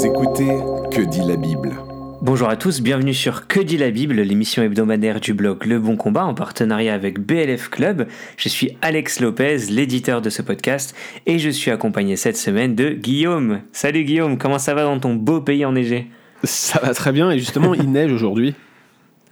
Vous 0.00 0.06
écoutez 0.06 0.48
Que 0.90 1.02
dit 1.02 1.20
la 1.20 1.36
Bible 1.36 1.76
Bonjour 2.22 2.48
à 2.48 2.56
tous, 2.56 2.80
bienvenue 2.80 3.12
sur 3.12 3.46
Que 3.46 3.60
dit 3.60 3.76
la 3.76 3.90
Bible, 3.90 4.14
l'émission 4.14 4.62
hebdomadaire 4.62 5.20
du 5.20 5.34
blog 5.34 5.66
Le 5.66 5.78
Bon 5.78 5.96
Combat 5.96 6.24
en 6.24 6.32
partenariat 6.32 6.94
avec 6.94 7.18
BLF 7.18 7.68
Club. 7.68 8.06
Je 8.38 8.48
suis 8.48 8.78
Alex 8.80 9.20
Lopez, 9.20 9.58
l'éditeur 9.68 10.22
de 10.22 10.30
ce 10.30 10.40
podcast, 10.40 10.96
et 11.26 11.38
je 11.38 11.50
suis 11.50 11.70
accompagné 11.70 12.16
cette 12.16 12.38
semaine 12.38 12.74
de 12.74 12.94
Guillaume. 12.94 13.60
Salut 13.72 14.04
Guillaume, 14.04 14.38
comment 14.38 14.58
ça 14.58 14.72
va 14.72 14.84
dans 14.84 14.98
ton 14.98 15.12
beau 15.12 15.42
pays 15.42 15.66
enneigé? 15.66 16.06
Ça 16.44 16.80
va 16.82 16.94
très 16.94 17.12
bien, 17.12 17.30
et 17.30 17.38
justement, 17.38 17.74
il 17.74 17.92
neige 17.92 18.10
aujourd'hui. 18.10 18.54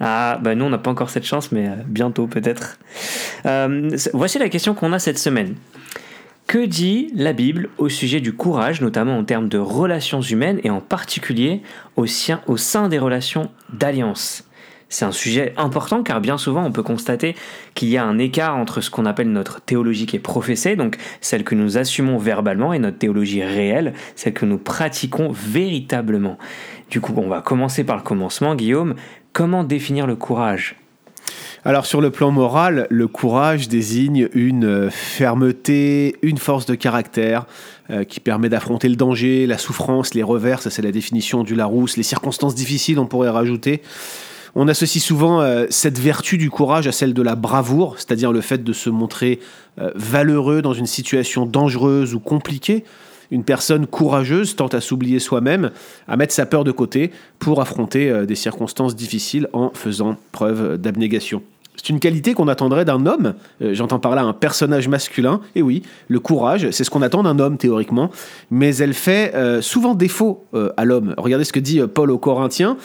Ah, 0.01 0.39
bah 0.43 0.55
nous 0.55 0.67
on 0.67 0.71
n'a 0.71 0.77
pas 0.77 0.91
encore 0.91 1.09
cette 1.09 1.25
chance, 1.25 1.51
mais 1.51 1.67
euh, 1.67 1.77
bientôt 1.87 2.27
peut-être. 2.27 2.79
Euh, 3.47 3.89
voici 4.13 4.39
la 4.39 4.51
question 4.51 4.75
qu'on 4.75 4.93
a 4.93 4.99
cette 4.99 5.19
semaine. 5.19 5.55
Que 6.49 6.65
dit 6.65 7.11
la 7.15 7.35
Bible 7.35 7.69
au 7.77 7.91
sujet 7.91 8.21
du 8.21 8.33
courage, 8.33 8.81
notamment 8.81 9.19
en 9.19 9.25
termes 9.25 9.51
de 9.51 9.59
relations 9.59 10.23
humaines 10.23 10.61
et 10.65 10.71
en 10.71 10.81
particulier 10.81 11.61
au, 11.97 12.07
sein 12.07 12.89
des 12.89 12.99
relations 12.99 13.51
d'alliance? 13.71 14.49
C'est 14.89 15.05
un 15.05 15.13
sujet 15.13 15.53
important 15.59 16.03
car 16.03 16.23
bien 16.23 16.39
souvent 16.39 16.65
on 16.65 16.73
peut 16.73 16.83
constater 16.83 17.37
qu'il 17.75 17.91
y 17.91 17.99
a 17.99 18.05
un 18.05 18.17
écart 18.17 18.57
entre 18.57 18.81
ce 18.81 18.89
qu'on 18.89 19.05
appelle 19.05 19.31
notre 19.31 19.61
théologie 19.61 20.07
qui 20.07 20.17
est 20.17 20.21
professée, 20.21 20.75
donc 20.75 20.97
celle 21.21 21.45
que 21.45 21.55
nous 21.55 21.77
assumons 21.77 22.17
verbalement, 22.17 22.73
et 22.73 22.79
notre 22.79 22.97
théologie 22.97 23.45
réelle, 23.45 23.93
celle 24.17 24.33
que 24.33 24.47
nous 24.47 24.57
pratiquons 24.57 25.31
véritablement. 25.31 26.39
Du 26.91 27.03
coup, 27.03 27.13
on 27.19 27.29
va 27.29 27.43
commencer 27.43 27.85
par 27.85 27.99
le 27.99 28.03
commencement, 28.03 28.55
Guillaume. 28.55 28.95
Comment 29.35 29.65
définir 29.65 30.07
le 30.07 30.17
courage? 30.17 30.77
Alors 31.65 31.87
sur 31.87 32.01
le 32.01 32.11
plan 32.11 32.31
moral, 32.31 32.87
le 32.89 33.09
courage 33.09 33.69
désigne 33.69 34.29
une 34.33 34.91
fermeté, 34.91 36.17
une 36.23 36.39
force 36.39 36.67
de 36.67 36.75
caractère 36.75 37.47
euh, 37.91 38.05
qui 38.05 38.21
permet 38.21 38.49
d'affronter 38.49 38.89
le 38.89 38.97
danger, 38.97 39.47
la 39.47 39.59
souffrance, 39.59 40.15
les 40.15 40.23
revers, 40.23 40.63
ça 40.63 40.71
c'est 40.71 40.83
la 40.83 40.93
définition 40.93 41.43
du 41.43 41.55
Larousse, 41.55 41.97
les 41.97 42.03
circonstances 42.03 42.55
difficiles 42.55 42.99
on 42.99 43.07
pourrait 43.07 43.31
rajouter. 43.31 43.83
On 44.55 44.69
associe 44.69 45.03
souvent 45.03 45.41
euh, 45.41 45.67
cette 45.69 45.99
vertu 45.99 46.39
du 46.39 46.49
courage 46.51 46.87
à 46.87 46.93
celle 46.93 47.13
de 47.13 47.23
la 47.23 47.35
bravoure, 47.35 47.95
c'est-à-dire 47.97 48.33
le 48.33 48.41
fait 48.41 48.63
de 48.63 48.73
se 48.73 48.89
montrer 48.89 49.41
euh, 49.81 49.91
valeureux 49.95 50.63
dans 50.63 50.73
une 50.73 50.87
situation 50.87 51.45
dangereuse 51.45 52.15
ou 52.15 52.21
compliquée. 52.21 52.85
Une 53.31 53.45
personne 53.45 53.87
courageuse 53.87 54.57
tente 54.57 54.75
à 54.75 54.81
s'oublier 54.81 55.19
soi-même, 55.19 55.71
à 56.07 56.17
mettre 56.17 56.33
sa 56.33 56.47
peur 56.47 56.65
de 56.65 56.73
côté 56.73 57.11
pour 57.39 57.61
affronter 57.61 58.11
euh, 58.11 58.27
des 58.27 58.35
circonstances 58.35 58.97
difficiles 58.97 59.49
en 59.53 59.71
faisant 59.75 60.17
preuve 60.33 60.79
d'abnégation. 60.79 61.43
C'est 61.79 61.91
une 61.91 62.01
qualité 62.01 62.35
qu'on 62.35 62.49
attendrait 62.49 62.85
d'un 62.85 63.07
homme. 63.07 63.35
Euh, 63.63 63.73
j'entends 63.73 64.01
par 64.01 64.17
là 64.17 64.23
un 64.23 64.33
personnage 64.33 64.89
masculin. 64.89 65.41
Et 65.55 65.63
oui, 65.63 65.83
le 66.09 66.19
courage, 66.19 66.71
c'est 66.73 66.83
ce 66.83 66.91
qu'on 66.91 67.03
attend 67.03 67.23
d'un 67.23 67.39
homme 67.39 67.57
théoriquement, 67.57 68.11
mais 68.51 68.77
elle 68.77 68.95
fait 68.95 69.33
euh, 69.37 69.63
souvent 69.63 69.95
défaut 69.95 70.45
euh, 70.55 70.71
à 70.77 70.85
l'homme. 70.85 71.15
Regardez 71.17 71.45
ce 71.45 71.53
que 71.53 71.61
dit 71.61 71.81
Paul 71.95 72.11
aux 72.11 72.19
Corinthiens, 72.19 72.77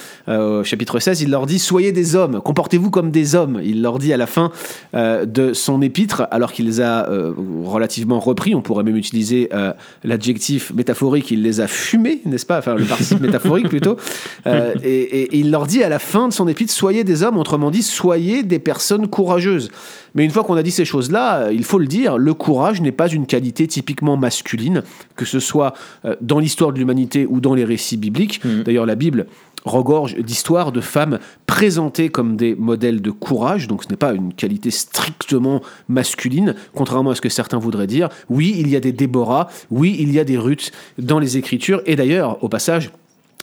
chapitre 0.63 0.99
16, 0.99 1.21
il 1.21 1.31
leur 1.31 1.47
dit 1.47 1.57
Soyez 1.57 1.91
des 1.91 2.15
hommes, 2.15 2.39
comportez-vous 2.39 2.91
comme 2.91 3.09
des 3.09 3.33
hommes. 3.33 3.59
Il 3.63 3.81
leur 3.81 3.97
dit 3.97 4.13
à 4.13 4.17
la 4.17 4.27
fin 4.27 4.51
de 4.93 5.53
son 5.53 5.81
épître, 5.81 6.27
alors 6.29 6.51
qu'il 6.51 6.65
les 6.65 6.81
a 6.81 7.09
relativement 7.63 8.19
repris, 8.19 8.53
on 8.53 8.61
pourrait 8.61 8.83
même 8.83 8.95
utiliser 8.95 9.49
l'adjectif 10.03 10.71
métaphorique, 10.73 11.31
il 11.31 11.41
les 11.41 11.61
a 11.61 11.67
fumés, 11.67 12.21
n'est-ce 12.25 12.45
pas? 12.45 12.59
Enfin, 12.59 12.75
le 12.75 12.85
participe 12.85 13.19
métaphorique 13.19 13.69
plutôt. 13.69 13.97
et, 14.45 14.89
et 14.89 15.37
il 15.37 15.49
leur 15.49 15.65
dit 15.65 15.83
à 15.83 15.89
la 15.89 15.99
fin 15.99 16.27
de 16.27 16.33
son 16.33 16.47
épître 16.47 16.71
Soyez 16.71 17.03
des 17.03 17.23
hommes, 17.23 17.37
autrement 17.37 17.71
dit, 17.71 17.83
soyez 17.83 18.43
des 18.43 18.59
personnes 18.59 18.82
courageuse. 19.09 19.69
Mais 20.15 20.23
une 20.23 20.31
fois 20.31 20.43
qu'on 20.43 20.55
a 20.55 20.63
dit 20.63 20.71
ces 20.71 20.85
choses-là, 20.85 21.45
euh, 21.45 21.53
il 21.53 21.63
faut 21.63 21.79
le 21.79 21.87
dire, 21.87 22.17
le 22.17 22.33
courage 22.33 22.81
n'est 22.81 22.91
pas 22.91 23.07
une 23.07 23.25
qualité 23.25 23.67
typiquement 23.67 24.17
masculine, 24.17 24.83
que 25.15 25.25
ce 25.25 25.39
soit 25.39 25.73
euh, 26.05 26.15
dans 26.21 26.39
l'histoire 26.39 26.71
de 26.71 26.79
l'humanité 26.79 27.25
ou 27.27 27.39
dans 27.39 27.53
les 27.53 27.65
récits 27.65 27.97
bibliques. 27.97 28.43
Mmh. 28.43 28.63
D'ailleurs, 28.63 28.85
la 28.85 28.95
Bible 28.95 29.27
regorge 29.65 30.17
d'histoires 30.17 30.71
de 30.71 30.81
femmes 30.81 31.19
présentées 31.45 32.09
comme 32.09 32.35
des 32.35 32.55
modèles 32.55 33.01
de 33.01 33.11
courage, 33.11 33.67
donc 33.67 33.83
ce 33.83 33.89
n'est 33.89 33.97
pas 33.97 34.13
une 34.13 34.33
qualité 34.33 34.71
strictement 34.71 35.61
masculine, 35.87 36.55
contrairement 36.75 37.11
à 37.11 37.15
ce 37.15 37.21
que 37.21 37.29
certains 37.29 37.59
voudraient 37.59 37.87
dire. 37.87 38.09
Oui, 38.29 38.55
il 38.57 38.69
y 38.69 38.75
a 38.75 38.79
des 38.79 38.91
Déborah, 38.91 39.47
oui, 39.71 39.95
il 39.99 40.11
y 40.11 40.19
a 40.19 40.23
des 40.23 40.37
Ruth 40.37 40.71
dans 40.97 41.19
les 41.19 41.37
Écritures, 41.37 41.81
et 41.85 41.95
d'ailleurs, 41.95 42.43
au 42.43 42.49
passage, 42.49 42.91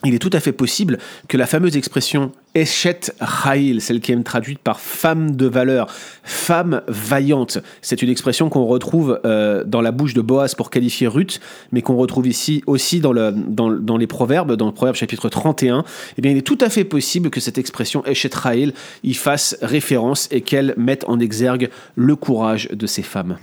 il 0.05 0.15
est 0.15 0.19
tout 0.19 0.31
à 0.33 0.41
fait 0.41 0.53
possible 0.53 0.99
que 1.29 1.37
la 1.37 1.47
fameuse 1.47 1.77
expression 1.77 2.33
Eshet 2.55 3.13
Raïl, 3.21 3.81
celle 3.81 4.01
qui 4.01 4.13
est 4.13 4.23
traduite 4.23 4.59
par 4.59 4.81
femme 4.81 5.37
de 5.37 5.47
valeur, 5.47 5.89
femme 6.25 6.83
vaillante, 6.89 7.59
c'est 7.83 8.01
une 8.01 8.09
expression 8.09 8.49
qu'on 8.49 8.65
retrouve 8.65 9.21
euh, 9.25 9.63
dans 9.65 9.83
la 9.83 9.93
bouche 9.93 10.15
de 10.15 10.23
Boaz 10.23 10.55
pour 10.55 10.71
qualifier 10.71 11.07
Ruth, 11.07 11.41
mais 11.71 11.83
qu'on 11.83 11.97
retrouve 11.97 12.27
ici 12.27 12.63
aussi 12.67 13.01
dans, 13.01 13.13
le, 13.13 13.33
dans, 13.33 13.97
les 13.99 14.07
proverbes, 14.07 14.57
dans 14.57 14.67
le 14.67 14.73
proverbe 14.73 14.97
chapitre 14.97 15.29
31. 15.29 15.85
Eh 16.17 16.23
bien, 16.23 16.31
il 16.31 16.39
est 16.39 16.47
tout 16.47 16.59
à 16.61 16.71
fait 16.71 16.85
possible 16.85 17.29
que 17.29 17.41
cette 17.41 17.59
expression 17.59 18.05
Eshet 18.07 18.35
Raïl 18.35 18.73
y 19.05 19.13
fasse 19.13 19.57
référence 19.61 20.29
et 20.31 20.41
qu'elle 20.41 20.75
mette 20.79 21.05
en 21.09 21.21
exergue 21.21 21.69
le 21.95 22.17
courage 22.17 22.69
de 22.71 22.87
ces 22.87 23.03
femmes. 23.03 23.37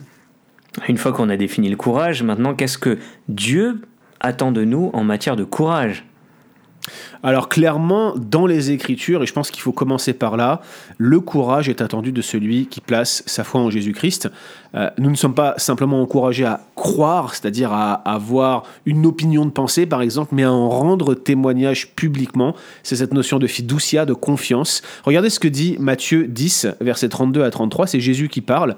Une 0.87 0.97
fois 0.97 1.11
qu'on 1.11 1.29
a 1.29 1.37
défini 1.37 1.69
le 1.69 1.75
courage, 1.75 2.23
maintenant, 2.23 2.55
qu'est-ce 2.55 2.77
que 2.77 2.97
Dieu 3.29 3.81
attend 4.19 4.51
de 4.51 4.63
nous 4.63 4.89
en 4.93 5.03
matière 5.03 5.35
de 5.35 5.43
courage? 5.43 6.06
Alors 7.23 7.49
clairement, 7.49 8.13
dans 8.15 8.45
les 8.45 8.71
Écritures, 8.71 9.23
et 9.23 9.25
je 9.25 9.33
pense 9.33 9.51
qu'il 9.51 9.61
faut 9.61 9.71
commencer 9.71 10.13
par 10.13 10.37
là, 10.37 10.61
le 10.97 11.19
courage 11.19 11.69
est 11.69 11.81
attendu 11.81 12.11
de 12.11 12.21
celui 12.21 12.67
qui 12.67 12.81
place 12.81 13.23
sa 13.25 13.43
foi 13.43 13.61
en 13.61 13.69
Jésus-Christ. 13.69 14.29
Euh, 14.75 14.89
nous 14.97 15.09
ne 15.09 15.15
sommes 15.15 15.33
pas 15.33 15.53
simplement 15.57 16.01
encouragés 16.01 16.45
à 16.45 16.61
croire, 16.75 17.33
c'est-à-dire 17.33 17.71
à 17.73 17.93
avoir 17.93 18.63
une 18.85 19.05
opinion 19.05 19.45
de 19.45 19.51
pensée, 19.51 19.85
par 19.85 20.01
exemple, 20.01 20.35
mais 20.35 20.43
à 20.43 20.51
en 20.51 20.69
rendre 20.69 21.13
témoignage 21.15 21.93
publiquement. 21.95 22.55
C'est 22.83 22.97
cette 22.97 23.13
notion 23.13 23.39
de 23.39 23.47
fiducia, 23.47 24.05
de 24.05 24.13
confiance. 24.13 24.81
Regardez 25.03 25.29
ce 25.29 25.39
que 25.39 25.47
dit 25.47 25.77
Matthieu 25.79 26.27
10, 26.27 26.67
versets 26.81 27.09
32 27.09 27.43
à 27.43 27.49
33, 27.49 27.87
c'est 27.87 27.99
Jésus 27.99 28.29
qui 28.29 28.41
parle. 28.41 28.75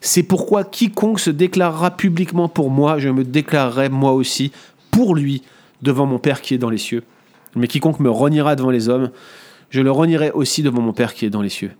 C'est 0.00 0.22
pourquoi 0.22 0.64
quiconque 0.64 1.20
se 1.20 1.30
déclarera 1.30 1.92
publiquement 1.92 2.48
pour 2.48 2.70
moi, 2.70 2.98
je 2.98 3.08
me 3.08 3.24
déclarerai 3.24 3.88
moi 3.88 4.12
aussi 4.12 4.52
pour 4.90 5.14
lui 5.14 5.42
devant 5.82 6.06
mon 6.06 6.18
Père 6.18 6.40
qui 6.40 6.54
est 6.54 6.58
dans 6.58 6.70
les 6.70 6.78
cieux. 6.78 7.02
Mais 7.56 7.66
quiconque 7.66 8.00
me 8.00 8.10
reniera 8.10 8.56
devant 8.56 8.70
les 8.70 8.88
hommes, 8.88 9.10
je 9.70 9.80
le 9.80 9.90
renierai 9.90 10.30
aussi 10.32 10.62
devant 10.62 10.82
mon 10.82 10.92
Père 10.92 11.14
qui 11.14 11.24
est 11.24 11.30
dans 11.30 11.42
les 11.42 11.48
cieux. 11.48 11.72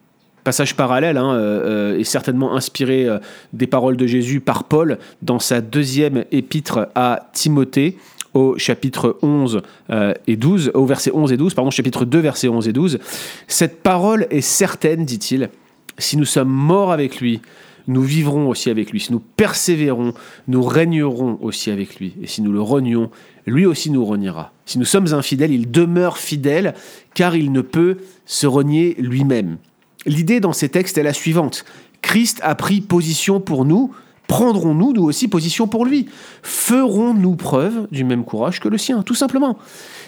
Passage 0.45 0.75
parallèle 0.75 1.19
hein, 1.19 1.35
euh, 1.35 1.99
euh 1.99 2.05
certainement 2.05 2.55
inspiré 2.55 3.07
euh, 3.07 3.19
des 3.53 3.69
paroles 3.69 3.97
de 3.97 4.07
Jésus 4.07 4.41
par 4.41 4.65
Paul 4.65 4.99
dans 5.23 5.39
sa 5.39 5.61
deuxième 5.61 6.25
épître 6.33 6.89
à 6.97 7.31
Timothée 7.33 7.97
au 8.35 8.57
chapitre 8.59 9.19
11 9.23 9.63
euh, 9.91 10.15
et 10.27 10.37
12, 10.37 10.73
au 10.75 10.87
verset 10.87 11.11
11 11.13 11.33
et 11.33 11.37
12, 11.37 11.55
pardon, 11.55 11.71
chapitre 11.71 12.05
2, 12.05 12.19
verset 12.19 12.49
11 12.49 12.69
et 12.69 12.73
12. 12.73 12.99
Cette 13.47 13.83
parole 13.83 14.27
est 14.31 14.41
certaine, 14.41 15.05
dit-il, 15.05 15.51
si 15.99 16.17
nous 16.17 16.25
sommes 16.25 16.49
morts 16.49 16.93
avec 16.93 17.21
lui, 17.21 17.41
nous 17.87 18.03
vivrons 18.03 18.49
aussi 18.49 18.71
avec 18.71 18.91
lui. 18.91 19.01
Si 19.01 19.13
nous 19.13 19.21
persévérons, 19.21 20.15
nous 20.49 20.63
régnerons 20.63 21.39
aussi 21.41 21.71
avec 21.71 21.97
lui. 21.97 22.15
Et 22.23 22.27
si 22.27 22.43
nous 22.43 22.53
le 22.53 22.61
renions, 22.61 23.11
lui 23.47 23.67
aussi 23.67 23.91
nous 23.91 24.05
reniera. 24.05 24.53
Si 24.67 24.79
nous 24.79 24.85
sommes 24.85 25.13
infidèles, 25.13 25.53
il 25.53 25.71
demeure 25.71 26.19
fidèle, 26.19 26.75
car 27.15 27.37
il 27.37 27.53
ne 27.53 27.61
peut 27.61 27.99
se 28.27 28.47
renier 28.47 28.95
lui-même. 28.99 29.59
L'idée 30.07 30.41
dans 30.41 30.53
ces 30.53 30.69
textes 30.69 30.99
est 30.99 31.03
la 31.03 31.13
suivante. 31.13 31.65
Christ 32.01 32.41
a 32.43 32.55
pris 32.55 32.81
position 32.81 33.41
pour 33.41 33.65
nous, 33.65 33.93
prendrons-nous 34.27 34.93
nous 34.93 35.05
aussi 35.05 35.29
position 35.29 35.69
pour 35.69 35.85
lui 35.85 36.07
Ferons-nous 36.43 37.37
preuve 37.37 37.87
du 37.93 38.05
même 38.05 38.25
courage 38.25 38.61
que 38.61 38.69
le 38.69 38.79
sien, 38.79 39.03
tout 39.03 39.15
simplement 39.15 39.59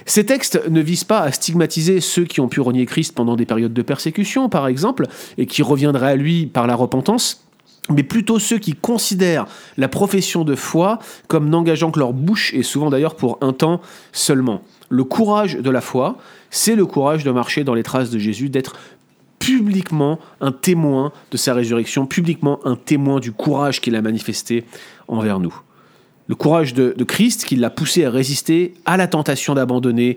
Ces 0.06 0.26
textes 0.26 0.68
ne 0.68 0.80
visent 0.80 1.04
pas 1.04 1.20
à 1.20 1.32
stigmatiser 1.32 2.00
ceux 2.00 2.24
qui 2.24 2.40
ont 2.40 2.48
pu 2.48 2.60
renier 2.60 2.86
Christ 2.86 3.14
pendant 3.14 3.36
des 3.36 3.46
périodes 3.46 3.72
de 3.74 3.82
persécution, 3.82 4.48
par 4.48 4.66
exemple, 4.66 5.06
et 5.38 5.46
qui 5.46 5.62
reviendraient 5.62 6.10
à 6.10 6.16
lui 6.16 6.46
par 6.46 6.66
la 6.66 6.74
repentance 6.74 7.44
mais 7.90 8.02
plutôt 8.02 8.38
ceux 8.38 8.58
qui 8.58 8.72
considèrent 8.72 9.46
la 9.76 9.88
profession 9.88 10.44
de 10.44 10.54
foi 10.54 10.98
comme 11.28 11.48
n'engageant 11.48 11.90
que 11.90 11.98
leur 11.98 12.12
bouche, 12.12 12.54
et 12.54 12.62
souvent 12.62 12.90
d'ailleurs 12.90 13.16
pour 13.16 13.38
un 13.40 13.52
temps 13.52 13.80
seulement. 14.12 14.62
Le 14.88 15.04
courage 15.04 15.56
de 15.56 15.70
la 15.70 15.80
foi, 15.80 16.16
c'est 16.50 16.76
le 16.76 16.86
courage 16.86 17.24
de 17.24 17.30
marcher 17.30 17.64
dans 17.64 17.74
les 17.74 17.82
traces 17.82 18.10
de 18.10 18.18
Jésus, 18.18 18.48
d'être 18.48 18.76
publiquement 19.38 20.18
un 20.40 20.52
témoin 20.52 21.12
de 21.30 21.36
sa 21.36 21.52
résurrection, 21.52 22.06
publiquement 22.06 22.60
un 22.64 22.76
témoin 22.76 23.20
du 23.20 23.32
courage 23.32 23.80
qu'il 23.80 23.96
a 23.96 24.02
manifesté 24.02 24.64
envers 25.06 25.38
nous. 25.38 25.54
Le 26.26 26.34
courage 26.34 26.72
de, 26.72 26.94
Christ 27.04 27.44
qui 27.44 27.56
l'a 27.56 27.68
poussé 27.68 28.06
à 28.06 28.10
résister 28.10 28.72
à 28.86 28.96
la 28.96 29.06
tentation 29.06 29.54
d'abandonner 29.54 30.16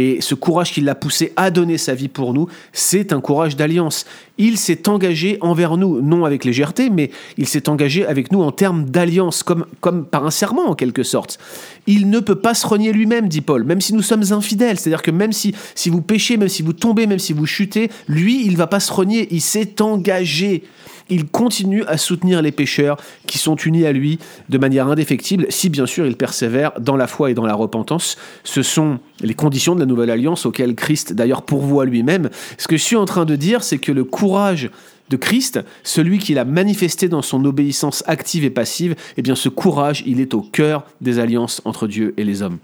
Et 0.00 0.20
ce 0.20 0.36
courage 0.36 0.72
qui 0.72 0.80
l'a 0.80 0.94
poussé 0.94 1.32
à 1.34 1.50
donner 1.50 1.76
sa 1.76 1.92
vie 1.92 2.06
pour 2.06 2.32
nous, 2.32 2.46
c'est 2.72 3.12
un 3.12 3.20
courage 3.20 3.56
d'alliance. 3.56 4.06
Il 4.38 4.56
s'est 4.56 4.88
engagé 4.88 5.38
envers 5.40 5.76
nous, 5.76 6.00
non 6.00 6.24
avec 6.24 6.44
légèreté, 6.44 6.88
mais 6.88 7.10
il 7.36 7.48
s'est 7.48 7.68
engagé 7.68 8.06
avec 8.06 8.30
nous 8.30 8.40
en 8.40 8.52
termes 8.52 8.84
d'alliance, 8.84 9.42
comme, 9.42 9.66
comme 9.80 10.06
par 10.06 10.24
un 10.24 10.30
serment 10.30 10.70
en 10.70 10.76
quelque 10.76 11.02
sorte. 11.02 11.40
Il 11.88 12.10
ne 12.10 12.20
peut 12.20 12.36
pas 12.36 12.54
se 12.54 12.64
renier 12.64 12.92
lui-même, 12.92 13.26
dit 13.26 13.40
Paul, 13.40 13.64
même 13.64 13.80
si 13.80 13.92
nous 13.92 14.02
sommes 14.02 14.22
infidèles. 14.30 14.78
C'est-à-dire 14.78 15.02
que 15.02 15.10
même 15.10 15.32
si, 15.32 15.52
si 15.74 15.90
vous 15.90 16.00
péchez, 16.00 16.36
même 16.36 16.48
si 16.48 16.62
vous 16.62 16.74
tombez, 16.74 17.08
même 17.08 17.18
si 17.18 17.32
vous 17.32 17.46
chutez, 17.46 17.90
lui, 18.06 18.46
il 18.46 18.52
ne 18.52 18.56
va 18.56 18.68
pas 18.68 18.78
se 18.78 18.92
renier, 18.92 19.26
il 19.32 19.40
s'est 19.40 19.82
engagé 19.82 20.62
il 21.08 21.26
continue 21.26 21.84
à 21.84 21.96
soutenir 21.96 22.42
les 22.42 22.52
pécheurs 22.52 22.96
qui 23.26 23.38
sont 23.38 23.56
unis 23.56 23.86
à 23.86 23.92
lui 23.92 24.18
de 24.48 24.58
manière 24.58 24.88
indéfectible, 24.88 25.46
si 25.48 25.68
bien 25.68 25.86
sûr 25.86 26.06
il 26.06 26.16
persévère 26.16 26.72
dans 26.80 26.96
la 26.96 27.06
foi 27.06 27.30
et 27.30 27.34
dans 27.34 27.46
la 27.46 27.54
repentance. 27.54 28.16
Ce 28.44 28.62
sont 28.62 28.98
les 29.20 29.34
conditions 29.34 29.74
de 29.74 29.80
la 29.80 29.86
nouvelle 29.88 30.10
alliance 30.10 30.46
auxquelles 30.46 30.74
Christ 30.74 31.12
d'ailleurs 31.12 31.42
pourvoit 31.42 31.84
lui-même. 31.84 32.30
Ce 32.56 32.68
que 32.68 32.76
je 32.76 32.82
suis 32.82 32.96
en 32.96 33.04
train 33.04 33.24
de 33.24 33.36
dire, 33.36 33.62
c'est 33.62 33.78
que 33.78 33.92
le 33.92 34.04
courage 34.04 34.70
de 35.10 35.16
Christ, 35.16 35.60
celui 35.82 36.18
qu'il 36.18 36.38
a 36.38 36.44
manifesté 36.44 37.08
dans 37.08 37.22
son 37.22 37.44
obéissance 37.44 38.04
active 38.06 38.44
et 38.44 38.50
passive, 38.50 38.94
eh 39.16 39.22
bien 39.22 39.34
ce 39.34 39.48
courage, 39.48 40.02
il 40.06 40.20
est 40.20 40.34
au 40.34 40.42
cœur 40.42 40.84
des 41.00 41.18
alliances 41.18 41.62
entre 41.64 41.86
Dieu 41.86 42.14
et 42.16 42.24
les 42.24 42.42
hommes. 42.42 42.58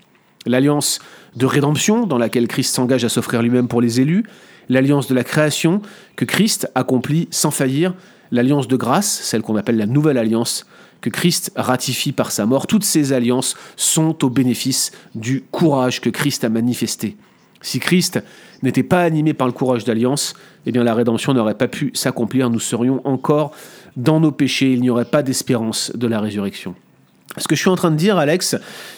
L'alliance 0.46 0.98
de 1.36 1.46
rédemption 1.46 2.06
dans 2.06 2.18
laquelle 2.18 2.48
Christ 2.48 2.74
s'engage 2.74 3.04
à 3.04 3.08
s'offrir 3.08 3.42
lui-même 3.42 3.66
pour 3.66 3.80
les 3.80 4.00
élus, 4.00 4.24
l'alliance 4.68 5.08
de 5.08 5.14
la 5.14 5.24
création 5.24 5.80
que 6.16 6.24
Christ 6.24 6.70
accomplit 6.74 7.28
sans 7.30 7.50
faillir, 7.50 7.94
l'alliance 8.34 8.68
de 8.68 8.76
grâce, 8.76 9.08
celle 9.22 9.42
qu'on 9.42 9.56
appelle 9.56 9.76
la 9.76 9.86
nouvelle 9.86 10.18
alliance, 10.18 10.66
que 11.00 11.08
Christ 11.08 11.52
ratifie 11.54 12.12
par 12.12 12.32
sa 12.32 12.46
mort, 12.46 12.66
toutes 12.66 12.84
ces 12.84 13.12
alliances 13.12 13.56
sont 13.76 14.24
au 14.24 14.30
bénéfice 14.30 14.92
du 15.14 15.44
courage 15.50 16.00
que 16.00 16.10
Christ 16.10 16.44
a 16.44 16.48
manifesté. 16.48 17.16
Si 17.60 17.78
Christ 17.78 18.22
n'était 18.62 18.82
pas 18.82 19.02
animé 19.02 19.34
par 19.34 19.46
le 19.46 19.52
courage 19.52 19.84
d'alliance, 19.84 20.34
eh 20.66 20.72
bien 20.72 20.82
la 20.82 20.94
rédemption 20.94 21.32
n'aurait 21.32 21.56
pas 21.56 21.68
pu 21.68 21.90
s'accomplir, 21.94 22.50
nous 22.50 22.60
serions 22.60 23.00
encore 23.06 23.52
dans 23.96 24.20
nos 24.20 24.32
péchés, 24.32 24.72
il 24.72 24.80
n'y 24.80 24.90
aurait 24.90 25.04
pas 25.04 25.22
d'espérance 25.22 25.92
de 25.94 26.06
la 26.06 26.20
résurrection. 26.20 26.74
Ce 27.36 27.48
que 27.48 27.56
je 27.56 27.60
suis 27.60 27.70
en 27.70 27.76
train 27.76 27.90
de 27.90 27.96
dire, 27.96 28.16
Alex, 28.16 28.56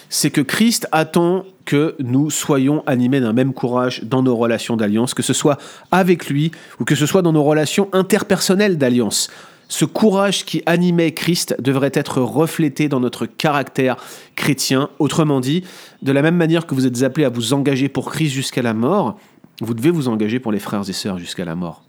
c'est 0.09 0.29
que 0.29 0.41
Christ 0.41 0.87
attend 0.91 1.43
que 1.65 1.95
nous 1.99 2.29
soyons 2.29 2.83
animés 2.85 3.19
d'un 3.19 3.33
même 3.33 3.53
courage 3.53 4.03
dans 4.03 4.21
nos 4.21 4.35
relations 4.35 4.77
d'alliance, 4.77 5.13
que 5.13 5.23
ce 5.23 5.33
soit 5.33 5.57
avec 5.91 6.27
lui 6.27 6.51
ou 6.79 6.85
que 6.85 6.95
ce 6.95 7.05
soit 7.05 7.23
dans 7.23 7.33
nos 7.33 7.43
relations 7.43 7.89
interpersonnelles 7.93 8.77
d'alliance. 8.77 9.29
Ce 9.69 9.85
courage 9.85 10.45
qui 10.45 10.63
animait 10.65 11.13
Christ 11.13 11.55
devrait 11.59 11.91
être 11.93 12.21
reflété 12.21 12.87
dans 12.87 12.99
notre 12.99 13.25
caractère 13.25 13.97
chrétien. 14.35 14.89
Autrement 14.99 15.41
dit, 15.41 15.63
de 16.01 16.11
la 16.11 16.21
même 16.21 16.37
manière 16.37 16.65
que 16.67 16.75
vous 16.75 16.85
êtes 16.85 17.03
appelés 17.03 17.25
à 17.25 17.29
vous 17.29 17.53
engager 17.53 17.89
pour 17.89 18.09
Christ 18.09 18.31
jusqu'à 18.31 18.61
la 18.61 18.73
mort, 18.73 19.19
vous 19.61 19.73
devez 19.73 19.89
vous 19.89 20.07
engager 20.07 20.39
pour 20.39 20.51
les 20.51 20.59
frères 20.59 20.87
et 20.87 20.93
sœurs 20.93 21.17
jusqu'à 21.17 21.43
la 21.43 21.55
mort. 21.55 21.83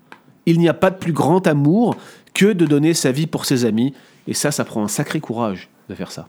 Il 0.46 0.58
n'y 0.58 0.68
a 0.68 0.74
pas 0.74 0.90
de 0.90 0.96
plus 0.96 1.12
grand 1.12 1.46
amour 1.46 1.96
que 2.38 2.52
de 2.52 2.66
donner 2.66 2.94
sa 2.94 3.10
vie 3.10 3.26
pour 3.26 3.46
ses 3.46 3.64
amis, 3.64 3.92
et 4.28 4.32
ça, 4.32 4.52
ça 4.52 4.64
prend 4.64 4.84
un 4.84 4.88
sacré 4.88 5.18
courage 5.18 5.68
de 5.90 5.94
faire 5.96 6.12
ça. 6.12 6.28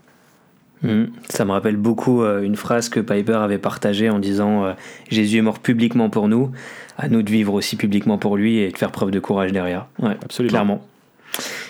Hmm. 0.82 1.06
Ça 1.30 1.46
me 1.46 1.52
rappelle 1.52 1.76
beaucoup 1.76 2.24
euh, 2.24 2.42
une 2.42 2.56
phrase 2.56 2.90
que 2.90 3.00
Piper 3.00 3.34
avait 3.34 3.60
partagée 3.60 4.10
en 4.10 4.18
disant 4.18 4.66
euh, 4.66 4.74
Jésus 5.12 5.38
est 5.38 5.44
mort 5.44 5.60
publiquement 5.60 6.10
pour 6.10 6.28
nous, 6.28 6.52
à 6.98 7.10
nous 7.10 7.22
de 7.22 7.30
vivre 7.30 7.54
aussi 7.54 7.76
publiquement 7.76 8.18
pour 8.18 8.38
lui 8.38 8.58
et 8.58 8.72
de 8.72 8.78
faire 8.78 8.92
preuve 8.92 9.12
de 9.12 9.20
courage 9.20 9.52
derrière. 9.52 9.86
Ouais, 10.00 10.18
Absolument. 10.24 10.50
Clairement. 10.50 10.88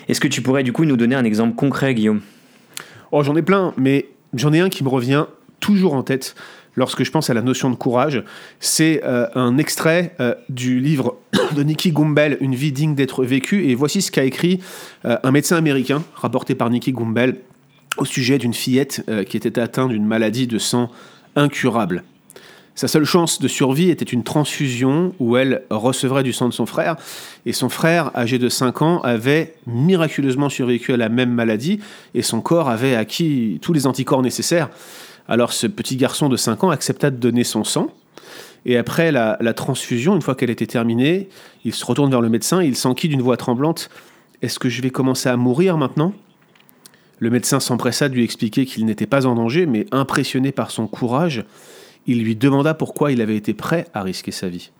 Est-ce 0.08 0.22
que 0.22 0.28
tu 0.30 0.42
pourrais 0.42 0.64
du 0.64 0.72
coup 0.72 0.86
nous 0.86 0.96
donner 0.96 1.16
un 1.16 1.26
exemple 1.26 1.56
concret, 1.56 1.94
Guillaume? 1.94 2.22
Oh, 3.12 3.24
j'en 3.24 3.36
ai 3.36 3.42
plein, 3.42 3.74
mais 3.76 4.08
j'en 4.36 4.54
ai 4.54 4.62
un 4.62 4.70
qui 4.70 4.86
me 4.86 4.90
revient 4.90 5.26
toujours 5.60 5.96
en 5.96 6.04
tête 6.04 6.36
lorsque 6.80 7.04
je 7.04 7.12
pense 7.12 7.30
à 7.30 7.36
la 7.36 7.44
notion 7.44 7.70
de 7.70 7.76
courage. 7.76 8.24
C'est 8.60 9.02
euh, 9.04 9.28
un 9.36 9.60
extrait 9.60 10.16
du 10.50 10.80
livre 10.80 11.18
de 11.56 11.62
Nicky 11.62 11.92
Gumbel, 11.92 12.38
Une 12.42 12.56
vie 12.56 12.72
digne 12.72 12.96
d'être 12.96 13.24
vécue. 13.24 13.70
Et 13.70 13.76
voici 13.76 14.02
ce 14.02 14.12
qu'a 14.12 14.24
écrit 14.24 14.60
un 15.04 15.32
médecin 15.32 15.58
américain, 15.58 16.02
rapporté 16.16 16.56
par 16.56 16.70
Nicky 16.72 16.92
Gumbel, 16.92 17.38
au 18.00 18.06
sujet 18.06 18.38
d'une 18.38 18.54
fillette 18.54 19.04
euh, 19.10 19.24
qui 19.24 19.38
était 19.38 19.60
atteinte 19.60 19.90
d'une 19.90 20.06
maladie 20.06 20.48
de 20.48 20.58
sang 20.58 20.90
incurable. 21.36 22.04
Sa 22.76 22.88
seule 22.88 23.04
chance 23.04 23.42
de 23.42 23.48
survie 23.50 23.90
était 23.90 24.06
une 24.06 24.24
transfusion 24.24 25.14
où 25.20 25.36
elle 25.36 25.64
recevrait 25.70 26.24
du 26.24 26.32
sang 26.32 26.48
de 26.48 26.54
son 26.54 26.66
frère. 26.66 26.96
Et 27.46 27.52
son 27.52 27.68
frère, 27.68 28.12
âgé 28.16 28.40
de 28.40 28.48
5 28.48 28.82
ans, 28.82 29.02
avait 29.02 29.56
miraculeusement 29.68 30.48
survécu 30.48 30.94
à 30.94 30.98
la 30.98 31.10
même 31.10 31.32
maladie 31.32 31.82
et 32.14 32.22
son 32.22 32.40
corps 32.40 32.70
avait 32.70 32.96
acquis 32.96 33.60
tous 33.62 33.74
les 33.74 33.86
anticorps 33.86 34.22
nécessaires. 34.22 34.70
Alors 35.30 35.54
ce 35.54 35.68
petit 35.68 35.96
garçon 35.96 36.28
de 36.28 36.36
5 36.36 36.64
ans 36.64 36.70
accepta 36.72 37.12
de 37.12 37.16
donner 37.16 37.44
son 37.44 37.64
sang. 37.64 37.94
Et 38.66 38.78
après 38.78 39.12
la, 39.12 39.38
transfusion, 39.54 40.16
une 40.16 40.24
fois 40.24 40.36
qu'elle 40.36 40.50
était 40.50 40.68
terminée, 40.68 41.30
il 41.64 41.74
se 41.74 41.86
retourne 41.86 42.10
vers 42.10 42.20
le 42.20 42.30
médecin 42.30 42.62
et 42.62 42.66
il 42.66 42.76
s'enquit 42.76 43.08
d'une 43.08 43.22
voix 43.22 43.38
tremblante 43.38 43.90
Est-ce 44.42 44.58
que 44.58 44.68
je 44.70 44.82
vais 44.82 44.90
commencer 44.90 45.30
à 45.30 45.38
mourir 45.38 45.78
maintenant? 45.78 46.14
Le 47.20 47.30
médecin 47.30 47.60
s'empressa 47.60 48.10
de 48.10 48.16
lui 48.16 48.24
expliquer 48.24 48.66
qu'il 48.66 48.86
n'était 48.86 49.06
pas 49.06 49.28
en 49.28 49.36
danger, 49.36 49.66
mais 49.68 49.86
impressionné 49.92 50.52
par 50.52 50.72
son 50.72 50.88
courage, 50.88 51.46
il 52.08 52.24
lui 52.24 52.36
demanda 52.36 52.74
pourquoi 52.74 53.12
il 53.12 53.22
avait 53.22 53.38
été 53.38 53.54
prêt 53.54 53.86
à 53.94 54.02
risquer 54.02 54.32
sa 54.32 54.50
vie. 54.50 54.72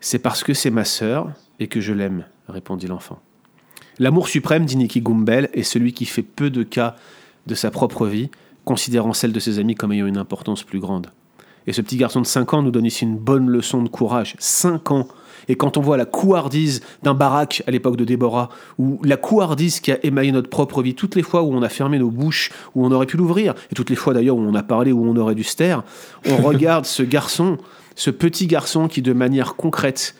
C'est 0.00 0.18
parce 0.18 0.44
que 0.44 0.54
c'est 0.54 0.70
ma 0.70 0.84
sœur 0.84 1.32
et 1.60 1.66
que 1.66 1.80
je 1.80 1.94
l'aime, 1.94 2.26
répondit 2.48 2.88
l'enfant. 2.88 3.20
L'amour 3.98 4.28
suprême, 4.28 4.66
dit 4.66 4.76
Nicky 4.76 5.00
Gumbel, 5.00 5.48
est 5.54 5.62
celui 5.62 5.94
qui 5.94 6.04
fait 6.04 6.22
peu 6.22 6.50
de 6.50 6.62
cas 6.62 6.96
de 7.46 7.54
sa 7.54 7.70
propre 7.70 8.06
vie, 8.06 8.28
considérant 8.66 9.14
celle 9.14 9.32
de 9.32 9.40
ses 9.40 9.58
amis 9.58 9.74
comme 9.74 9.92
ayant 9.92 10.06
une 10.06 10.18
importance 10.18 10.62
plus 10.62 10.80
grande. 10.80 11.06
Et 11.66 11.72
ce 11.72 11.80
petit 11.80 11.96
garçon 11.96 12.20
de 12.20 12.26
5 12.26 12.52
ans 12.52 12.62
nous 12.62 12.70
donne 12.70 12.84
ici 12.84 13.04
une 13.04 13.16
bonne 13.16 13.48
leçon 13.48 13.82
de 13.82 13.88
courage. 13.88 14.36
5 14.38 14.90
ans 14.90 15.08
et 15.48 15.54
quand 15.54 15.76
on 15.76 15.80
voit 15.80 15.96
la 15.96 16.04
couardise 16.04 16.82
d'un 17.02 17.14
Barak 17.14 17.62
à 17.66 17.70
l'époque 17.70 17.96
de 17.96 18.04
Déborah, 18.04 18.48
ou 18.78 18.98
la 19.04 19.16
couardise 19.16 19.80
qui 19.80 19.92
a 19.92 20.04
émaillé 20.04 20.32
notre 20.32 20.50
propre 20.50 20.82
vie, 20.82 20.94
toutes 20.94 21.14
les 21.14 21.22
fois 21.22 21.42
où 21.42 21.52
on 21.52 21.62
a 21.62 21.68
fermé 21.68 21.98
nos 21.98 22.10
bouches, 22.10 22.50
où 22.74 22.84
on 22.84 22.90
aurait 22.90 23.06
pu 23.06 23.16
l'ouvrir, 23.16 23.54
et 23.70 23.74
toutes 23.74 23.90
les 23.90 23.96
fois 23.96 24.14
d'ailleurs 24.14 24.36
où 24.36 24.40
on 24.40 24.54
a 24.54 24.62
parlé, 24.62 24.92
où 24.92 25.04
on 25.06 25.16
aurait 25.16 25.34
dû 25.34 25.44
se 25.44 25.56
taire, 25.56 25.84
on 26.28 26.36
regarde 26.42 26.84
ce 26.84 27.02
garçon, 27.02 27.58
ce 27.94 28.10
petit 28.10 28.46
garçon 28.46 28.88
qui 28.88 29.02
de 29.02 29.12
manière 29.12 29.54
concrète 29.54 30.14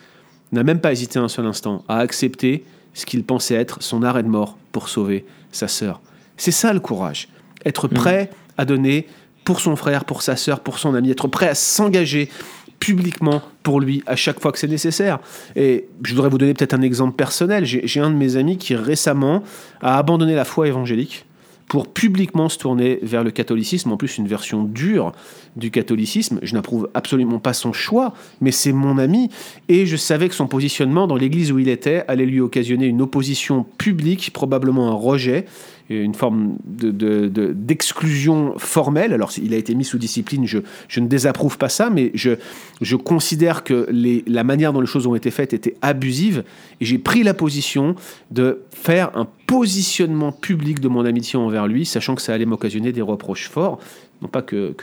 n'a 0.51 0.63
même 0.63 0.79
pas 0.79 0.93
hésité 0.93 1.19
un 1.19 1.27
seul 1.27 1.45
instant 1.45 1.83
à 1.89 1.97
accepter 1.97 2.63
ce 2.93 3.05
qu'il 3.05 3.23
pensait 3.23 3.55
être 3.55 3.83
son 3.83 4.03
arrêt 4.03 4.23
de 4.23 4.29
mort 4.29 4.57
pour 4.71 4.87
sauver 4.87 5.25
sa 5.51 5.67
sœur. 5.67 5.99
C'est 6.37 6.51
ça 6.51 6.71
le 6.71 6.79
courage, 6.79 7.27
être 7.65 7.87
prêt 7.87 8.29
à 8.57 8.65
donner 8.65 9.07
pour 9.43 9.61
son 9.61 9.75
frère, 9.75 10.05
pour 10.05 10.21
sa 10.21 10.35
sœur, 10.35 10.59
pour 10.59 10.79
son 10.79 10.93
ami, 10.93 11.11
être 11.11 11.27
prêt 11.27 11.47
à 11.47 11.55
s'engager 11.55 12.29
publiquement 12.79 13.41
pour 13.63 13.79
lui 13.79 14.03
à 14.05 14.15
chaque 14.15 14.39
fois 14.39 14.51
que 14.51 14.59
c'est 14.59 14.67
nécessaire. 14.67 15.19
Et 15.55 15.87
je 16.03 16.13
voudrais 16.13 16.29
vous 16.29 16.37
donner 16.37 16.53
peut-être 16.53 16.73
un 16.73 16.81
exemple 16.81 17.15
personnel. 17.15 17.65
J'ai 17.65 17.99
un 17.99 18.11
de 18.11 18.15
mes 18.15 18.35
amis 18.35 18.57
qui 18.57 18.75
récemment 18.75 19.43
a 19.81 19.97
abandonné 19.97 20.35
la 20.35 20.45
foi 20.45 20.67
évangélique 20.67 21.25
pour 21.67 21.87
publiquement 21.87 22.47
se 22.47 22.57
tourner 22.57 22.99
vers 23.01 23.23
le 23.25 23.31
catholicisme, 23.31 23.91
en 23.91 23.97
plus 23.97 24.17
une 24.17 24.27
version 24.27 24.63
dure 24.63 25.11
du 25.57 25.69
catholicisme. 25.69 26.39
Je 26.41 26.53
n'approuve 26.53 26.89
absolument 26.93 27.39
pas 27.39 27.51
son 27.53 27.73
choix, 27.73 28.13
mais 28.39 28.51
c'est 28.51 28.71
mon 28.71 28.97
ami, 28.97 29.29
et 29.67 29.85
je 29.85 29.97
savais 29.97 30.29
que 30.29 30.35
son 30.35 30.47
positionnement 30.47 31.07
dans 31.07 31.17
l'église 31.17 31.51
où 31.51 31.59
il 31.59 31.67
était 31.67 32.05
allait 32.07 32.25
lui 32.25 32.39
occasionner 32.39 32.85
une 32.85 33.01
opposition 33.01 33.65
publique, 33.77 34.31
probablement 34.31 34.87
un 34.89 34.93
rejet, 34.93 35.45
une 35.89 36.13
forme 36.13 36.57
d'exclusion 36.65 38.53
de, 38.53 38.59
formelle. 38.59 39.13
Alors, 39.13 39.31
il 39.41 39.53
a 39.53 39.57
été 39.57 39.73
mis 39.73 39.85
sous 39.85 39.97
discipline, 39.97 40.45
je, 40.45 40.59
ne 40.99 41.07
désapprouve 41.07 41.57
pas 41.57 41.69
ça, 41.69 41.89
mais 41.89 42.11
je, 42.13 42.95
considère 42.95 43.63
que 43.63 43.87
la 44.27 44.43
manière 44.43 44.73
dont 44.73 44.81
les 44.81 44.87
choses 44.87 45.07
ont 45.07 45.15
été 45.15 45.31
faites 45.31 45.53
était 45.53 45.75
abusive, 45.81 46.43
et 46.81 46.85
j'ai 46.85 46.97
pris 46.97 47.23
la 47.23 47.33
position 47.33 47.95
de 48.31 48.61
faire 48.71 49.15
un 49.15 49.27
positionnement 49.47 50.31
public 50.31 50.79
de 50.79 50.87
mon 50.87 51.05
amitié 51.05 51.39
envers 51.39 51.67
lui, 51.67 51.85
sachant 51.85 52.15
que 52.15 52.21
ça 52.21 52.33
allait 52.33 52.45
m'occasionner 52.45 52.91
des 52.91 53.01
reproches 53.01 53.49
forts. 53.49 53.79
Non 54.21 54.27
pas 54.27 54.41
que 54.41 54.73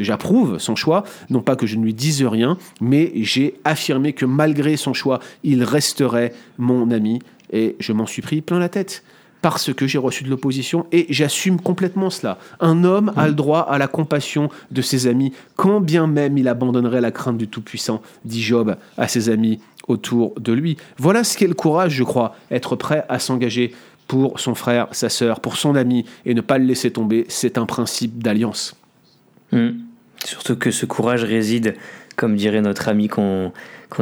j'approuve 0.00 0.58
son 0.58 0.74
choix, 0.74 1.04
non 1.30 1.42
pas 1.42 1.54
que 1.54 1.66
je 1.66 1.76
ne 1.76 1.84
lui 1.84 1.94
dise 1.94 2.24
rien, 2.24 2.58
mais 2.80 3.12
j'ai 3.14 3.54
affirmé 3.64 4.12
que 4.12 4.26
malgré 4.26 4.76
son 4.76 4.92
choix, 4.92 5.20
il 5.44 5.62
resterait 5.62 6.32
mon 6.58 6.90
ami, 6.90 7.20
et 7.52 7.76
je 7.78 7.92
m'en 7.92 8.06
suis 8.06 8.20
pris 8.20 8.42
plein 8.42 8.58
la 8.58 8.68
tête 8.68 9.04
parce 9.42 9.72
que 9.72 9.86
j'ai 9.86 9.98
reçu 9.98 10.24
de 10.24 10.30
l'opposition 10.30 10.86
et 10.92 11.06
j'assume 11.08 11.60
complètement 11.60 12.10
cela. 12.10 12.38
Un 12.60 12.84
homme 12.84 13.12
a 13.16 13.26
le 13.26 13.34
droit 13.34 13.60
à 13.60 13.78
la 13.78 13.88
compassion 13.88 14.48
de 14.70 14.82
ses 14.82 15.06
amis, 15.06 15.32
quand 15.56 15.80
bien 15.80 16.06
même 16.06 16.38
il 16.38 16.48
abandonnerait 16.48 17.00
la 17.00 17.10
crainte 17.10 17.38
du 17.38 17.48
Tout-Puissant, 17.48 18.02
dit 18.24 18.42
Job 18.42 18.76
à 18.96 19.08
ses 19.08 19.28
amis 19.28 19.60
autour 19.88 20.38
de 20.38 20.52
lui. 20.52 20.76
Voilà 20.98 21.24
ce 21.24 21.36
qu'est 21.36 21.46
le 21.46 21.54
courage, 21.54 21.92
je 21.92 22.04
crois, 22.04 22.36
être 22.50 22.76
prêt 22.76 23.04
à 23.08 23.18
s'engager 23.18 23.72
pour 24.06 24.40
son 24.40 24.54
frère, 24.54 24.88
sa 24.90 25.08
sœur, 25.08 25.40
pour 25.40 25.56
son 25.56 25.76
ami 25.76 26.04
et 26.26 26.34
ne 26.34 26.40
pas 26.40 26.58
le 26.58 26.64
laisser 26.64 26.90
tomber, 26.90 27.26
c'est 27.28 27.58
un 27.58 27.66
principe 27.66 28.22
d'alliance. 28.22 28.76
Hmm. 29.52 29.70
Surtout 30.24 30.56
que 30.56 30.70
ce 30.70 30.84
courage 30.84 31.24
réside, 31.24 31.76
comme 32.20 32.36
dirait 32.36 32.60
notre 32.60 32.88
ami 32.90 33.08
qu'on 33.08 33.50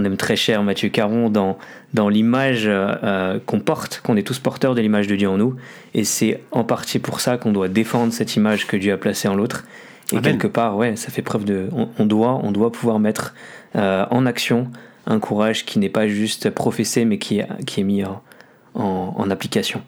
aime 0.04 0.16
très 0.16 0.34
cher, 0.34 0.64
Mathieu 0.64 0.88
Caron, 0.88 1.30
dans, 1.30 1.56
dans 1.94 2.08
l'image 2.08 2.64
euh, 2.66 3.38
qu'on 3.46 3.60
porte, 3.60 4.00
qu'on 4.02 4.16
est 4.16 4.26
tous 4.26 4.40
porteurs 4.40 4.75
de 4.75 4.80
l'image 4.80 5.06
de 5.06 5.14
Dieu 5.14 5.28
en 5.28 5.38
nous. 5.38 5.54
Et 5.94 6.02
c'est 6.02 6.40
en 6.50 6.64
partie 6.64 6.98
pour 6.98 7.20
ça 7.20 7.37
qu'on 7.38 7.52
doit 7.52 7.68
défendre 7.68 8.12
cette 8.12 8.34
image 8.34 8.66
que 8.66 8.76
Dieu 8.76 8.92
a 8.92 8.96
placée 8.96 9.28
en 9.28 9.37
l'autre. 9.37 9.64
Et 10.10 10.16
Amen. 10.16 10.25
quelque 10.32 10.48
part, 10.48 10.76
ouais, 10.76 10.96
ça 10.96 11.10
fait 11.12 11.22
preuve 11.22 11.44
de. 11.44 11.68
On, 11.72 11.88
on 11.96 12.06
doit, 12.06 12.40
on 12.42 12.50
doit 12.50 12.72
pouvoir 12.72 12.98
mettre 12.98 13.34
euh, 13.76 14.04
en 14.10 14.26
action 14.26 14.66
un 15.06 15.20
courage 15.20 15.64
qui 15.64 15.78
n'est 15.78 15.88
pas 15.88 16.08
juste 16.08 16.50
professé, 16.50 17.04
mais 17.04 17.18
qui 17.18 17.38
est, 17.38 17.46
qui 17.66 17.80
est 17.80 17.84
mis 17.84 18.04
en, 18.04 18.20
en- 18.75 19.14
en 19.16 19.30
application. 19.30 19.80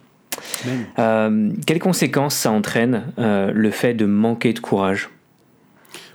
Euh, 0.98 1.50
quelles 1.66 1.80
conséquences 1.80 2.34
ça 2.36 2.50
entraîne 2.52 3.02
euh, 3.18 3.50
le 3.52 3.70
fait 3.70 3.94
de 3.94 4.06
manquer 4.06 4.52
de 4.52 4.60
courage? 4.60 5.10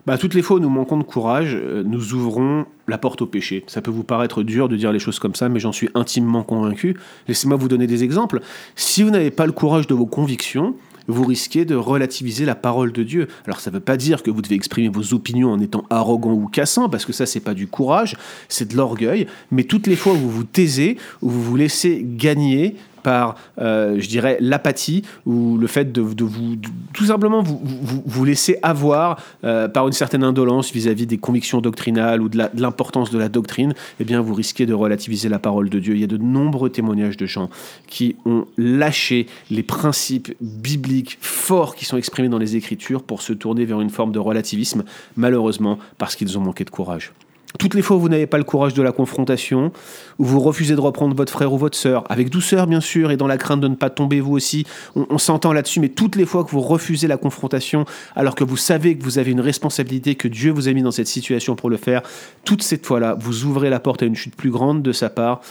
Bah, 0.06 0.20
toutes 0.20 0.36
les 0.36 0.44
fois 0.44 0.58
où 0.58 0.60
nous 0.60 0.70
manquons 0.70 1.00
de 1.00 1.04
courage, 1.04 1.58
euh, 1.60 1.82
nous 1.84 2.14
ouvrons 2.14 2.68
la 2.88 3.00
porte 3.00 3.24
au 3.24 3.26
péché. 3.26 3.64
Ça 3.66 3.82
peut 3.82 3.90
vous 3.90 4.04
paraître 4.04 4.44
dur 4.44 4.70
de 4.70 4.76
dire 4.76 4.92
les 4.92 5.00
choses 5.00 5.18
comme 5.18 5.34
ça, 5.34 5.50
mais 5.50 5.60
j'en 5.60 5.72
suis 5.72 5.90
intimement 5.96 6.44
convaincu. 6.44 6.96
Laissez-moi 7.28 7.58
vous 7.58 7.68
donner 7.68 7.88
des 7.88 8.04
exemples. 8.04 8.42
Si 8.76 9.02
vous 9.02 9.10
n'avez 9.10 9.32
pas 9.32 9.48
le 9.48 9.52
courage 9.52 9.88
de 9.88 9.96
vos 9.96 10.06
convictions, 10.06 10.76
vous 11.08 11.24
risquez 11.24 11.66
de 11.66 11.76
relativiser 11.76 12.46
la 12.46 12.54
parole 12.54 12.92
de 12.92 13.02
Dieu. 13.02 13.28
Alors 13.46 13.60
ça 13.60 13.72
ne 13.72 13.76
veut 13.76 13.82
pas 13.82 13.98
dire 13.98 14.22
que 14.22 14.30
vous 14.30 14.44
devez 14.44 14.56
exprimer 14.56 14.90
vos 14.90 15.16
opinions 15.16 15.52
en 15.52 15.60
étant 15.60 15.86
arrogant 15.90 16.34
ou 16.34 16.48
cassant, 16.48 16.88
parce 16.88 17.06
que 17.06 17.14
ça 17.14 17.26
c'est 17.26 17.40
pas 17.40 17.56
du 17.56 17.68
courage, 17.68 18.16
c'est 18.48 18.70
de 18.70 18.78
l'orgueil. 18.78 19.26
Mais 19.50 19.64
toutes 19.64 19.88
les 19.88 19.96
fois 19.96 20.14
où 20.14 20.18
vous 20.18 20.32
vous 20.32 20.44
taisez, 20.44 20.98
où 21.24 21.30
vous 21.30 21.42
vous 21.42 21.56
laissez 21.56 22.06
gagner 22.08 22.76
par, 23.06 23.36
euh, 23.62 23.98
je 24.00 24.10
dirais, 24.10 24.38
l'apathie 24.42 25.04
ou 25.28 25.60
le 25.60 25.68
fait 25.68 25.92
de, 25.92 26.02
vous, 26.02 26.56
tout 26.92 27.06
simplement 27.06 27.44
vous, 27.44 27.62
vous, 28.04 28.26
laisser 28.26 28.58
avoir 28.64 29.20
euh, 29.44 29.68
par 29.68 29.86
une 29.86 29.94
certaine 29.94 30.24
indolence 30.24 30.72
vis-à-vis 30.74 31.06
des 31.06 31.20
convictions 31.20 31.62
doctrinales 31.62 32.20
ou 32.24 32.30
de 32.30 32.38
la- 32.40 32.50
de 32.50 32.60
l'importance 32.60 33.12
de 33.12 33.20
la 33.20 33.30
doctrine, 33.30 33.76
eh 34.00 34.06
bien 34.06 34.22
vous 34.22 34.34
risquez 34.34 34.66
de 34.66 34.74
relativiser 34.74 35.30
la 35.30 35.38
parole 35.38 35.70
de 35.70 35.78
Dieu. 35.78 35.94
Il 35.94 36.02
y 36.02 36.04
a 36.04 36.08
de 36.08 36.18
nombreux 36.18 36.72
témoignages 36.72 37.16
de 37.18 37.28
gens 37.28 37.52
qui 37.86 38.16
ont 38.26 38.46
lâché 38.58 39.28
les 39.52 39.62
principes 39.62 40.34
bibliques 40.42 41.20
forts 41.22 41.76
qui 41.76 41.86
sont 41.86 41.98
exprimés 41.98 42.30
dans 42.30 42.40
les 42.40 42.56
Écritures 42.56 43.04
pour 43.04 43.22
se 43.22 43.34
tourner 43.34 43.66
vers 43.66 43.82
une 43.82 43.92
forme 43.92 44.12
de 44.12 44.20
relativisme, 44.20 44.84
malheureusement 45.16 45.78
parce 46.00 46.16
qu'ils 46.16 46.36
ont 46.40 46.42
manqué 46.42 46.64
de 46.64 46.72
courage. 46.72 47.12
Toutes 47.60 47.74
les 47.74 47.82
fois 47.82 47.98
où 47.98 48.00
vous 48.00 48.10
n'avez 48.10 48.28
pas 48.28 48.38
le 48.38 48.44
courage 48.44 48.74
de 48.74 48.82
la 48.82 48.92
confrontation, 48.92 49.72
où 50.20 50.26
vous 50.26 50.40
refusez 50.40 50.76
de 50.76 50.80
reprendre 50.80 51.16
votre 51.16 51.32
frère 51.32 51.54
ou 51.54 51.58
votre 51.58 51.78
sœur, 51.78 52.04
avec 52.10 52.30
douceur 52.30 52.68
bien 52.68 52.82
sûr, 52.82 53.12
et 53.12 53.18
dans 53.18 53.28
la 53.28 53.38
crainte 53.38 53.62
de 53.62 53.68
ne 53.68 53.76
pas 53.76 53.90
tomber 53.90 54.20
vous 54.20 54.34
aussi, 54.34 54.66
on, 54.96 55.06
on 55.10 55.18
s'entend 55.18 55.54
là-dessus, 55.54 55.80
mais 55.80 55.90
toutes 55.90 56.16
les 56.16 56.26
fois 56.26 56.44
que 56.44 56.52
vous 56.52 56.62
refusez 56.62 57.08
la 57.08 57.18
confrontation, 57.18 57.86
alors 58.16 58.36
que 58.36 58.44
vous 58.44 58.58
savez 58.58 58.98
que 58.98 59.04
vous 59.04 59.20
avez 59.20 59.32
une 59.32 59.42
responsabilité, 59.42 60.16
que 60.16 60.28
Dieu 60.28 60.52
vous 60.52 60.68
a 60.68 60.74
mis 60.74 60.82
dans 60.82 60.92
cette 60.92 61.08
situation 61.08 61.56
pour 61.56 61.70
le 61.70 61.78
faire, 61.78 62.02
toutes 62.44 62.64
ces 62.64 62.78
fois-là, 62.78 63.16
vous 63.20 63.46
ouvrez 63.46 63.70
la 63.70 63.80
porte 63.80 64.04
à 64.04 64.06
une 64.06 64.16
chute 64.16 64.36
plus 64.36 64.52
grande 64.52 64.82
de 64.82 64.92
sa 64.92 65.10
part, 65.10 65.42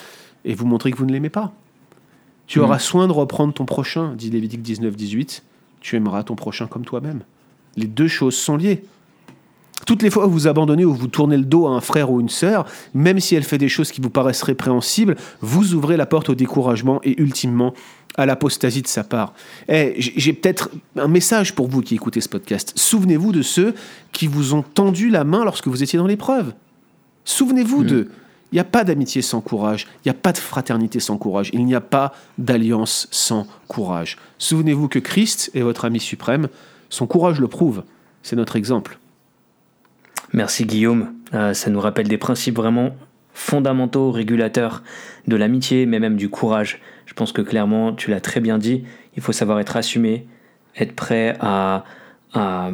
et 0.44 0.54
vous 0.54 0.66
montrez 0.66 0.90
que 0.90 0.99
vous 0.99 1.06
ne 1.06 1.12
l'aimez 1.12 1.30
pas. 1.30 1.52
Tu 2.46 2.61
auras 2.61 2.78
soin 2.78 3.06
de 3.06 3.12
reprendre 3.12 3.54
ton 3.54 3.64
prochain, 3.64 4.14
dit 4.14 4.30
Lévitique 4.30 4.62
19, 4.62 4.94
18, 4.94 5.42
tu 5.80 5.96
aimeras 5.96 6.23
ton 6.23 6.34
prochain 6.34 6.66
comme 6.66 6.84
toi-même. 6.84 7.20
Les 7.76 7.87
deux 7.87 8.08
choses 8.08 8.37
sont 8.37 8.56
liées. 8.56 8.84
Toutes 9.87 10.02
les 10.02 10.11
fois 10.11 10.26
où 10.26 10.31
vous 10.31 10.47
abandonnez 10.47 10.85
ou 10.85 10.95
vous 10.95 11.09
tournez 11.09 11.37
le 11.37 11.45
dos 11.45 11.66
à 11.66 11.71
un 11.71 11.81
frère 11.81 12.11
ou 12.11 12.21
une 12.21 12.28
sœur, 12.28 12.64
même 12.95 13.21
si 13.21 13.35
elle 13.35 13.43
fait 13.43 13.59
des 13.59 13.69
choses 13.69 13.90
qui 13.90 14.00
vous 14.00 14.09
paraissent 14.09 14.43
répréhensibles, 14.43 15.16
vous 15.40 15.75
ouvrez 15.75 15.97
la 15.97 16.07
porte 16.07 16.31
au 16.31 16.35
découragement 16.35 17.00
et 17.02 17.21
ultimement 17.21 17.75
à 18.16 18.26
l'apostasie 18.26 18.83
de 18.83 18.87
sa 18.87 19.04
part. 19.04 19.35
Eh, 19.69 19.95
J'ai 19.99 20.33
peut-être 20.33 20.71
un 20.97 21.09
message 21.09 21.54
pour 21.54 21.69
vous 21.69 21.83
qui 21.83 21.95
écoutez 21.97 22.21
ce 22.21 22.28
podcast. 22.28 22.73
Souvenez-vous 22.76 23.33
de 23.33 23.43
ceux 23.43 23.75
qui 24.12 24.26
vous 24.26 24.54
ont 24.54 24.62
tendu 24.62 25.11
la 25.11 25.25
main 25.25 25.45
lorsque 25.45 25.66
vous 25.66 25.83
étiez 25.83 25.99
dans 25.99 26.07
l'épreuve. 26.07 26.54
Souvenez-vous 27.25 27.85
d'eux. 27.85 28.11
Il 28.52 28.57
n'y 28.57 28.61
a 28.61 28.64
pas 28.64 28.85
d'amitié 28.85 29.21
sans 29.21 29.40
courage, 29.40 29.88
il 30.04 30.09
n'y 30.09 30.11
a 30.11 30.14
pas 30.14 30.33
de 30.33 30.38
fraternité 30.38 31.00
sans 31.00 31.19
courage, 31.19 31.50
il 31.52 31.64
n'y 31.64 31.75
a 31.75 31.81
pas 31.81 32.14
d'alliance 32.38 33.09
sans 33.11 33.49
courage. 33.66 34.16
Souvenez-vous 34.38 34.87
que 34.87 35.00
Christ 35.00 35.50
est 35.54 35.62
votre 35.62 35.85
ami 35.85 35.99
suprême, 35.99 36.47
son 36.88 37.09
courage 37.09 37.40
le 37.40 37.49
prouve, 37.49 37.83
c'est 38.23 38.37
notre 38.37 38.54
exemple. 38.54 39.00
Merci 40.35 40.67
Guillaume. 40.67 41.14
Euh, 41.33 41.55
ça 41.55 41.71
nous 41.71 41.79
rappelle 41.79 42.09
des 42.09 42.19
principes 42.19 42.57
vraiment 42.57 42.97
fondamentaux, 43.35 44.11
régulateurs 44.11 44.83
de 45.29 45.37
l'amitié, 45.37 45.87
mais 45.87 46.00
même 46.00 46.17
du 46.17 46.29
courage. 46.29 46.81
Je 47.07 47.14
pense 47.14 47.31
que 47.31 47.41
clairement, 47.41 47.93
tu 47.95 48.11
l'as 48.11 48.21
très 48.21 48.41
bien 48.41 48.59
dit, 48.59 48.83
il 49.17 49.23
faut 49.23 49.31
savoir 49.31 49.61
être 49.61 49.76
assumé, 49.76 50.26
être 50.76 50.93
prêt 50.93 51.37
à, 51.38 51.85
à, 52.33 52.69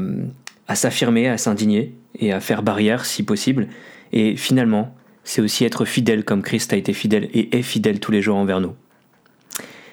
à 0.68 0.74
s'affirmer, 0.74 1.28
à 1.28 1.36
s'indigner 1.36 1.94
et 2.18 2.32
à 2.32 2.40
faire 2.40 2.62
barrière 2.62 3.04
si 3.04 3.24
possible. 3.24 3.68
Et 4.12 4.36
finalement, 4.36 4.94
c'est 5.22 5.42
aussi 5.42 5.66
être 5.66 5.84
fidèle 5.84 6.24
comme 6.24 6.40
Christ 6.40 6.72
a 6.72 6.76
été 6.76 6.94
fidèle 6.94 7.28
et 7.34 7.58
est 7.58 7.62
fidèle 7.62 8.00
tous 8.00 8.10
les 8.10 8.22
jours 8.22 8.36
envers 8.36 8.60
nous. 8.60 8.74